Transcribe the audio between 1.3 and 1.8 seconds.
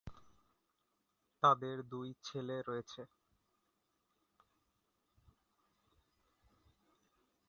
তাদের